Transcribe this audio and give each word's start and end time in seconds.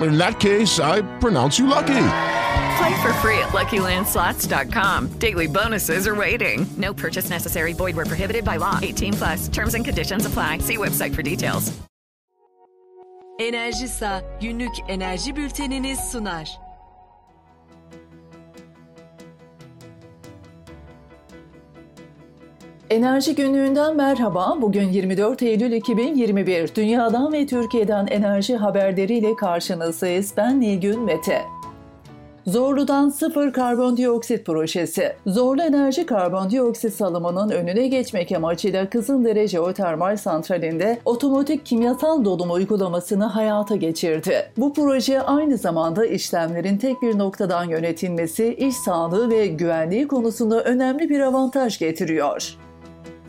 In 0.00 0.16
that 0.18 0.40
case, 0.40 0.80
I 0.80 1.02
pronounce 1.18 1.58
you 1.58 1.66
lucky. 1.66 2.06
Play 2.78 3.02
for 3.02 3.12
free 3.14 3.38
at 3.38 3.50
LuckyLandSlots.com. 3.50 5.08
Daily 5.18 5.46
bonuses 5.46 6.06
are 6.06 6.14
waiting. 6.14 6.66
No 6.76 6.94
purchase 6.94 7.30
necessary. 7.30 7.72
Void 7.72 7.96
where 7.96 8.06
prohibited 8.06 8.44
by 8.44 8.56
law. 8.56 8.78
18 8.82 9.12
plus. 9.14 9.48
Terms 9.48 9.74
and 9.74 9.84
conditions 9.84 10.26
apply. 10.26 10.58
See 10.58 10.76
website 10.76 11.14
for 11.14 11.22
details. 11.22 11.72
Enerjisa 13.40 14.22
günlük 14.40 14.72
enerji 14.88 15.36
bülteniniz 15.36 16.00
sunar. 16.12 16.48
Enerji 22.90 23.34
günlüğünden 23.34 23.96
merhaba. 23.96 24.56
Bugün 24.60 24.88
24 24.88 25.42
Eylül 25.42 25.72
2021. 25.72 26.74
Dünyadan 26.74 27.32
ve 27.32 27.46
Türkiye'den 27.46 28.06
enerji 28.06 28.56
haberleriyle 28.56 29.36
karşınızdayız. 29.36 30.32
Ben 30.36 30.60
Nilgün 30.60 31.00
Mete. 31.00 31.42
Zorlu'dan 32.46 33.08
sıfır 33.08 33.52
karbondioksit 33.52 34.46
projesi. 34.46 35.12
Zorlu 35.26 35.62
enerji 35.62 36.06
karbondioksit 36.06 36.94
salımının 36.94 37.50
önüne 37.50 37.86
geçmek 37.86 38.32
amacıyla 38.32 38.90
Kızıldere 38.90 39.48
Jeotermal 39.48 40.16
Santrali'nde 40.16 40.98
otomatik 41.04 41.66
kimyasal 41.66 42.24
dolum 42.24 42.50
uygulamasını 42.50 43.24
hayata 43.24 43.76
geçirdi. 43.76 44.50
Bu 44.56 44.72
proje 44.72 45.20
aynı 45.20 45.56
zamanda 45.56 46.06
işlemlerin 46.06 46.78
tek 46.78 47.02
bir 47.02 47.18
noktadan 47.18 47.64
yönetilmesi, 47.64 48.54
iş 48.54 48.76
sağlığı 48.76 49.30
ve 49.30 49.46
güvenliği 49.46 50.08
konusunda 50.08 50.62
önemli 50.62 51.08
bir 51.08 51.20
avantaj 51.20 51.78
getiriyor. 51.78 52.56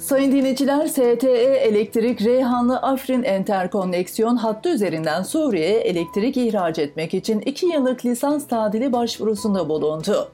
Sayın 0.02 0.32
dinleyiciler, 0.32 0.88
STE 0.88 1.32
Elektrik 1.64 2.22
Reyhanlı 2.22 2.78
Afrin 2.78 3.24
Enterkonneksiyon 3.24 4.36
hattı 4.36 4.70
üzerinden 4.70 5.24
Suriye'ye 5.24 5.80
elektrik 5.80 6.38
ihraç 6.38 6.80
etmek 6.80 7.14
için 7.14 7.40
2 7.40 7.66
yıllık 7.66 8.06
lisans 8.06 8.48
tadili 8.48 8.94
başvurusunda 8.94 9.70
bulundu. 9.70 10.32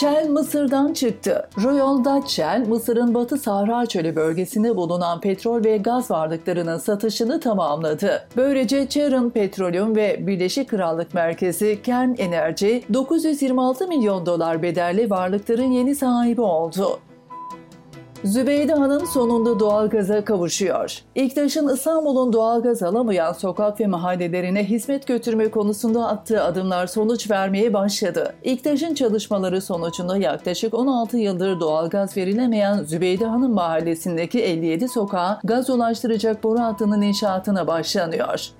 Shell 0.00 0.28
Mısır'dan 0.28 0.92
çıktı. 0.92 1.48
Royal 1.62 2.04
Dutch 2.04 2.28
Shell, 2.28 2.68
Mısır'ın 2.68 3.14
Batı 3.14 3.38
Sahra 3.38 3.86
Çölü 3.86 4.16
bölgesinde 4.16 4.76
bulunan 4.76 5.20
petrol 5.20 5.64
ve 5.64 5.76
gaz 5.76 6.10
varlıklarının 6.10 6.78
satışını 6.78 7.40
tamamladı. 7.40 8.28
Böylece 8.36 8.88
Chevron 8.88 9.30
Petroleum 9.30 9.96
ve 9.96 10.26
Birleşik 10.26 10.70
Krallık 10.70 11.14
Merkezi 11.14 11.82
Kern 11.82 12.14
Enerji 12.18 12.82
926 12.92 13.88
milyon 13.88 14.26
dolar 14.26 14.62
bedelli 14.62 15.10
varlıkların 15.10 15.70
yeni 15.72 15.94
sahibi 15.94 16.40
oldu. 16.40 16.98
Zübeyde 18.26 18.72
Hanım 18.72 19.06
sonunda 19.06 19.60
doğalgaza 19.60 20.24
kavuşuyor. 20.24 20.98
İktaş'ın 21.14 21.74
İstanbul'un 21.74 22.32
doğalgaz 22.32 22.82
alamayan 22.82 23.32
sokak 23.32 23.80
ve 23.80 23.86
mahallelerine 23.86 24.64
hizmet 24.64 25.06
götürme 25.06 25.50
konusunda 25.50 26.08
attığı 26.08 26.42
adımlar 26.42 26.86
sonuç 26.86 27.30
vermeye 27.30 27.74
başladı. 27.74 28.34
İktaş'ın 28.44 28.94
çalışmaları 28.94 29.60
sonucunda 29.60 30.16
yaklaşık 30.16 30.74
16 30.74 31.16
yıldır 31.16 31.60
doğalgaz 31.60 32.16
verilemeyen 32.16 32.84
Zübeyde 32.84 33.24
Hanım 33.26 33.52
mahallesindeki 33.52 34.42
57 34.42 34.88
sokağa 34.88 35.40
gaz 35.44 35.70
ulaştıracak 35.70 36.44
boru 36.44 36.60
hattının 36.60 37.02
inşaatına 37.02 37.66
başlanıyor. 37.66 38.50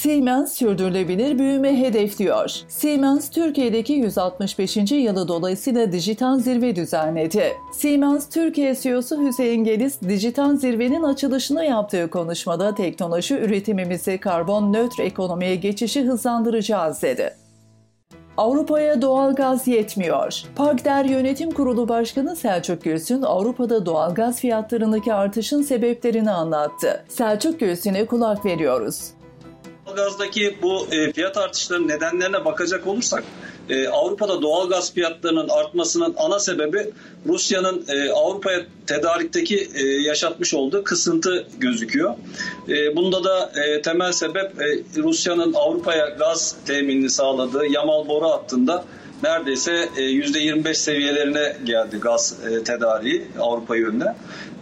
Siemens 0.00 0.52
sürdürülebilir 0.52 1.38
büyüme 1.38 1.80
hedefliyor. 1.80 2.50
Siemens 2.68 3.30
Türkiye'deki 3.30 3.92
165. 3.92 4.76
yılı 4.76 5.28
dolayısıyla 5.28 5.92
dijital 5.92 6.38
zirve 6.38 6.76
düzenledi. 6.76 7.52
Siemens 7.72 8.28
Türkiye 8.28 8.74
CEO'su 8.74 9.26
Hüseyin 9.26 9.64
Geliz, 9.64 10.00
dijital 10.08 10.56
zirvenin 10.56 11.02
açılışını 11.02 11.64
yaptığı 11.64 12.10
konuşmada 12.10 12.74
teknoloji 12.74 13.34
üretimimizi 13.34 14.18
karbon 14.18 14.72
nötr 14.72 15.00
ekonomiye 15.00 15.56
geçişi 15.56 16.02
hızlandıracağız 16.02 17.02
dedi. 17.02 17.34
Avrupa'ya 18.36 19.02
doğalgaz 19.02 19.68
yetmiyor. 19.68 20.42
Parkder 20.56 21.04
Yönetim 21.04 21.50
Kurulu 21.50 21.88
Başkanı 21.88 22.36
Selçuk 22.36 22.82
Gülsün 22.82 23.22
Avrupa'da 23.22 23.86
doğalgaz 23.86 24.40
fiyatlarındaki 24.40 25.14
artışın 25.14 25.62
sebeplerini 25.62 26.30
anlattı. 26.30 27.04
Selçuk 27.08 27.60
Gülsün'e 27.60 28.06
kulak 28.06 28.44
veriyoruz. 28.44 29.19
Doğalgazdaki 29.90 30.58
bu 30.62 30.94
e, 30.94 31.12
fiyat 31.12 31.36
artışlarının 31.36 31.88
nedenlerine 31.88 32.44
bakacak 32.44 32.86
olursak 32.86 33.24
e, 33.68 33.88
Avrupa'da 33.88 34.42
doğalgaz 34.42 34.94
fiyatlarının 34.94 35.48
artmasının 35.48 36.14
ana 36.16 36.38
sebebi 36.38 36.90
Rusya'nın 37.26 37.84
e, 37.88 38.10
Avrupa'ya 38.10 38.66
tedarikteki 38.86 39.70
e, 39.74 39.84
yaşatmış 39.84 40.54
olduğu 40.54 40.84
kısıntı 40.84 41.46
gözüküyor. 41.58 42.14
Bunda 42.96 43.24
da 43.24 43.52
temel 43.82 44.12
sebep 44.12 44.52
Rusya'nın 44.96 45.52
Avrupa'ya 45.52 46.08
gaz 46.08 46.56
teminini 46.66 47.10
sağladığı 47.10 47.66
Yamal 47.66 48.08
boru 48.08 48.30
hattında 48.30 48.84
neredeyse 49.22 49.88
e, 49.96 50.00
%25 50.00 50.74
seviyelerine 50.74 51.56
geldi 51.64 51.96
gaz 52.00 52.36
e, 52.50 52.64
tedariği 52.64 53.26
Avrupa 53.40 53.76
yönüne. 53.76 54.14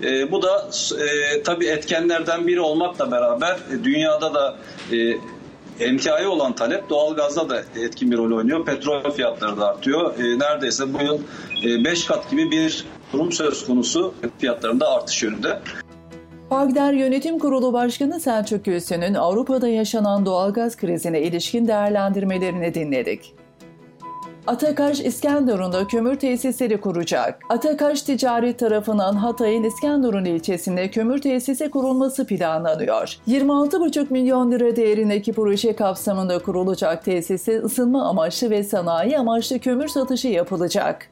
E, 0.02 0.32
bu 0.32 0.42
da 0.42 0.70
e, 1.04 1.42
tabii 1.42 1.66
etkenlerden 1.66 2.46
biri 2.46 2.60
olmakla 2.60 3.10
beraber 3.10 3.52
e, 3.72 3.84
dünyada 3.84 4.34
da 4.34 4.56
e, 4.92 5.18
emtiaya 5.80 6.30
olan 6.30 6.52
talep 6.52 6.90
doğalgazda 6.90 7.50
da 7.50 7.62
etkin 7.80 8.10
bir 8.10 8.16
rol 8.16 8.36
oynuyor. 8.36 8.64
Petrol 8.64 9.10
fiyatları 9.10 9.56
da 9.56 9.68
artıyor. 9.68 10.18
E, 10.18 10.38
neredeyse 10.38 10.94
bu 10.94 11.02
yıl 11.02 11.18
5 11.84 12.04
e, 12.04 12.06
kat 12.06 12.30
gibi 12.30 12.50
bir 12.50 12.84
durum 13.12 13.32
söz 13.32 13.66
konusu 13.66 14.14
fiyatlarında 14.38 14.90
artış 14.90 15.22
yönünde. 15.22 15.58
Pagder 16.50 16.92
Yönetim 16.92 17.38
Kurulu 17.38 17.72
Başkanı 17.72 18.20
Selçuk 18.20 18.64
Gülsün'ün 18.64 19.14
Avrupa'da 19.14 19.68
yaşanan 19.68 20.26
doğalgaz 20.26 20.76
krizine 20.76 21.22
ilişkin 21.22 21.68
değerlendirmelerini 21.68 22.74
dinledik. 22.74 23.34
Atakaş 24.48 25.00
İskenderun'da 25.00 25.86
kömür 25.86 26.14
tesisleri 26.14 26.80
kuracak. 26.80 27.40
Atakaş 27.48 28.02
Ticaret 28.02 28.58
tarafından 28.58 29.14
Hatay'ın 29.14 29.62
İskenderun 29.64 30.24
ilçesinde 30.24 30.90
kömür 30.90 31.20
tesisi 31.20 31.70
kurulması 31.70 32.26
planlanıyor. 32.26 33.16
26,5 33.28 34.06
milyon 34.10 34.52
lira 34.52 34.76
değerindeki 34.76 35.32
proje 35.32 35.76
kapsamında 35.76 36.38
kurulacak 36.38 37.04
tesisi 37.04 37.58
ısınma 37.58 38.08
amaçlı 38.08 38.50
ve 38.50 38.64
sanayi 38.64 39.18
amaçlı 39.18 39.58
kömür 39.58 39.88
satışı 39.88 40.28
yapılacak. 40.28 41.10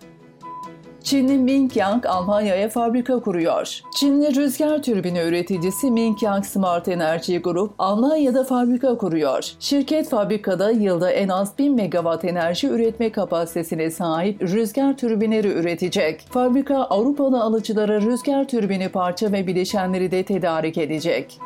Çinli 1.06 1.38
Mingyang 1.38 2.06
Almanya'ya 2.06 2.68
fabrika 2.68 3.20
kuruyor. 3.20 3.80
Çinli 3.94 4.34
rüzgar 4.34 4.82
türbini 4.82 5.18
üreticisi 5.18 5.90
Mingyang 5.90 6.44
Smart 6.44 6.88
Energy 6.88 7.36
Group 7.36 7.74
Almanya'da 7.78 8.44
fabrika 8.44 8.98
kuruyor. 8.98 9.44
Şirket 9.60 10.08
fabrikada 10.08 10.70
yılda 10.70 11.10
en 11.10 11.28
az 11.28 11.58
1000 11.58 11.74
megawatt 11.74 12.24
enerji 12.24 12.68
üretme 12.68 13.12
kapasitesine 13.12 13.90
sahip 13.90 14.42
rüzgar 14.42 14.96
türbinleri 14.96 15.48
üretecek. 15.48 16.20
Fabrika 16.30 16.76
Avrupalı 16.76 17.42
alıcılara 17.42 18.00
rüzgar 18.00 18.48
türbini 18.48 18.88
parça 18.88 19.32
ve 19.32 19.46
bileşenleri 19.46 20.10
de 20.10 20.22
tedarik 20.22 20.78
edecek. 20.78 21.38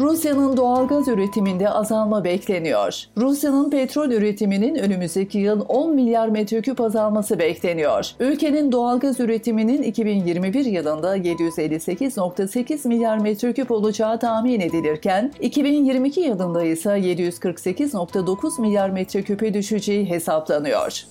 Rusya'nın 0.00 0.56
doğalgaz 0.56 1.08
üretiminde 1.08 1.70
azalma 1.70 2.24
bekleniyor. 2.24 3.04
Rusya'nın 3.16 3.70
petrol 3.70 4.10
üretiminin 4.10 4.74
önümüzdeki 4.74 5.38
yıl 5.38 5.64
10 5.68 5.94
milyar 5.94 6.28
metreküp 6.28 6.80
azalması 6.80 7.38
bekleniyor. 7.38 8.10
Ülkenin 8.20 8.72
doğalgaz 8.72 9.20
üretiminin 9.20 9.82
2021 9.82 10.64
yılında 10.64 11.16
758.8 11.16 12.88
milyar 12.88 13.18
metreküp 13.18 13.70
olacağı 13.70 14.18
tahmin 14.20 14.60
edilirken 14.60 15.32
2022 15.40 16.20
yılında 16.20 16.64
ise 16.64 16.90
748.9 16.90 18.60
milyar 18.60 18.90
metreküpe 18.90 19.54
düşeceği 19.54 20.10
hesaplanıyor. 20.10 21.04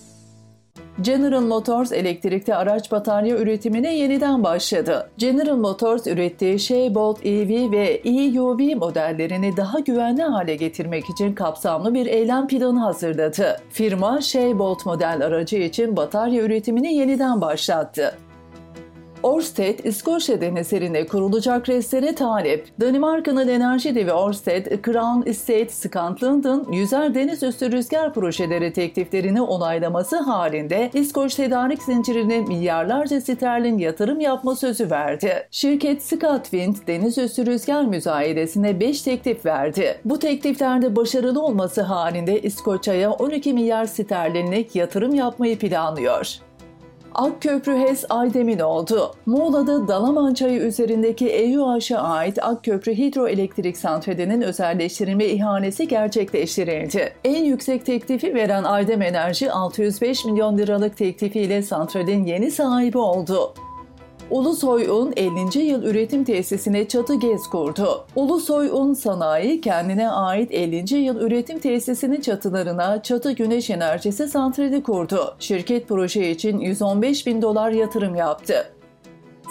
General 1.02 1.42
Motors 1.42 1.92
elektrikli 1.92 2.56
araç 2.56 2.92
batarya 2.92 3.38
üretimine 3.38 3.96
yeniden 3.96 4.44
başladı. 4.44 5.10
General 5.18 5.58
Motors 5.58 6.08
ürettiği 6.08 6.60
Shaybolt 6.60 7.26
EV 7.26 7.72
ve 7.72 8.02
EUV 8.06 8.78
modellerini 8.78 9.58
daha 9.58 9.80
güvenli 9.80 10.24
hale 10.24 10.56
getirmek 10.56 11.10
için 11.10 11.34
kapsamlı 11.34 11.94
bir 11.94 12.06
eylem 12.06 12.48
planı 12.48 12.80
hazırladı. 12.80 13.58
Firma 13.70 14.22
Shaybolt 14.22 14.86
model 14.86 15.22
aracı 15.26 15.58
için 15.58 15.98
batarya 15.98 16.44
üretimini 16.44 16.94
yeniden 16.94 17.42
başlattı. 17.42 18.18
Orsted, 19.24 19.80
İskoçya 19.80 20.42
denizlerinde 20.42 21.06
kurulacak 21.06 21.70
restlere 21.70 22.16
talip. 22.16 22.68
Danimarka'nın 22.82 23.48
enerji 23.48 23.96
devi 23.96 24.12
Orsted, 24.12 24.66
Crown 24.86 25.30
Estate 25.30 25.70
Scotland'ın 25.70 26.72
yüzer 26.72 27.16
deniz 27.16 27.44
üstü 27.44 27.72
rüzgar 27.72 28.14
projeleri 28.14 28.74
tekliflerini 28.74 29.42
onaylaması 29.42 30.18
halinde 30.18 30.90
İskoç 30.94 31.36
tedarik 31.36 31.84
zincirine 31.84 32.42
milyarlarca 32.42 33.22
sterlin 33.22 33.78
yatırım 33.78 34.20
yapma 34.20 34.56
sözü 34.56 34.92
verdi. 34.92 35.48
Şirket 35.52 36.04
Scotwind 36.04 36.76
deniz 36.88 37.18
üstü 37.18 37.46
rüzgar 37.46 37.84
müzayedesine 37.84 38.80
5 38.80 39.02
teklif 39.02 39.46
verdi. 39.46 39.98
Bu 40.06 40.20
tekliflerde 40.20 40.96
başarılı 40.96 41.42
olması 41.42 41.82
halinde 41.82 42.42
İskoçya'ya 42.42 43.12
12 43.12 43.54
milyar 43.54 43.86
sterlinlik 43.86 44.76
yatırım 44.76 45.16
yapmayı 45.16 45.60
planlıyor. 45.60 46.42
Akköprü 47.16 47.78
HES 47.78 48.06
Aydemin 48.10 48.60
oldu. 48.60 49.12
Muğla'da 49.26 49.88
Dalaman 49.88 50.34
Çayı 50.34 50.60
üzerindeki 50.60 51.30
EÜH'a 51.30 51.98
ait 51.98 52.44
Akköprü 52.44 52.98
Hidroelektrik 52.98 53.78
Santrali'nin 53.78 54.42
özelleştirilme 54.42 55.26
ihanesi 55.26 55.88
gerçekleştirildi. 55.88 57.14
En 57.24 57.44
yüksek 57.44 57.86
teklifi 57.86 58.36
veren 58.36 58.64
Aydem 58.64 59.02
Enerji 59.02 59.52
605 59.52 60.26
milyon 60.26 60.58
liralık 60.58 60.98
teklifiyle 60.98 61.62
santralin 61.62 62.26
yeni 62.26 62.52
sahibi 62.52 62.98
oldu. 62.98 63.54
Ulusoy 64.32 64.90
Un 64.90 65.14
50. 65.18 65.60
yıl 65.60 65.84
üretim 65.84 66.24
tesisine 66.24 66.88
çatı 66.88 67.16
gez 67.16 67.48
kurdu. 67.48 68.06
Ulusoy 68.16 68.70
Un 68.70 68.94
Sanayi 68.94 69.62
kendine 69.62 70.10
ait 70.10 70.52
50. 70.52 70.96
yıl 70.96 71.22
üretim 71.22 71.60
tesisinin 71.60 72.22
çatılarına 72.22 73.02
çatı 73.02 73.32
güneş 73.32 73.70
enerjisi 73.70 74.28
santrali 74.28 74.84
kurdu. 74.84 75.36
Şirket 75.40 75.88
proje 75.88 76.32
için 76.32 76.60
115 76.60 77.28
bin 77.28 77.42
dolar 77.42 77.72
yatırım 77.72 78.16
yaptı. 78.16 78.74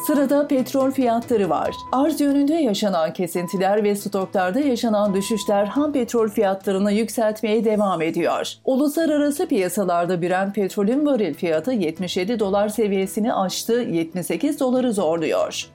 Sırada 0.06 0.48
petrol 0.48 0.90
fiyatları 0.90 1.50
var. 1.50 1.76
Arz 1.92 2.20
yönünde 2.20 2.54
yaşanan 2.54 3.12
kesintiler 3.12 3.84
ve 3.84 3.96
stoklarda 3.96 4.60
yaşanan 4.60 5.14
düşüşler 5.14 5.66
ham 5.66 5.92
petrol 5.92 6.28
fiyatlarını 6.28 6.92
yükseltmeye 6.92 7.64
devam 7.64 8.02
ediyor. 8.02 8.52
Uluslararası 8.64 9.46
piyasalarda 9.46 10.22
Brent 10.22 10.54
petrolün 10.54 11.06
varil 11.06 11.34
fiyatı 11.34 11.72
77 11.72 12.38
dolar 12.38 12.68
seviyesini 12.68 13.34
aştı, 13.34 13.72
78 13.72 14.60
doları 14.60 14.92
zorluyor. 14.92 15.70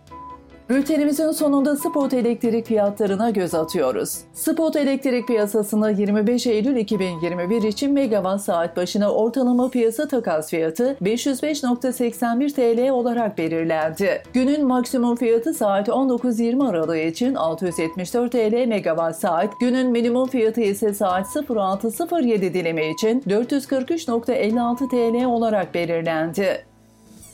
Bültenimizin 0.70 1.32
sonunda 1.32 1.76
spot 1.76 2.14
elektrik 2.14 2.66
fiyatlarına 2.66 3.30
göz 3.30 3.54
atıyoruz. 3.54 4.18
Spot 4.34 4.76
elektrik 4.76 5.28
piyasasında 5.28 5.90
25 5.90 6.48
Eylül 6.48 6.76
2021 6.76 7.64
için 7.64 7.94
megawatt 7.94 8.42
saat 8.42 8.78
başına 8.78 9.12
ortalama 9.12 9.70
piyasa 9.70 10.08
takas 10.08 10.50
fiyatı 10.50 10.98
505.81 11.04 12.54
TL 12.54 12.90
olarak 12.90 13.38
belirlendi. 13.38 14.24
Günün 14.34 14.68
maksimum 14.68 15.16
fiyatı 15.16 15.54
saat 15.54 15.88
19.20 15.88 16.70
aralığı 16.70 16.98
için 16.98 17.36
674 17.36 18.32
TL 18.32 18.66
megawatt 18.68 19.16
saat, 19.16 19.60
günün 19.60 19.92
minimum 19.92 20.28
fiyatı 20.28 20.62
ise 20.62 20.94
saat 20.94 21.26
06.07 21.26 22.54
dilimi 22.54 22.86
için 22.86 23.22
443.56 23.22 24.90
TL 24.90 25.26
olarak 25.26 25.74
belirlendi. 25.74 26.75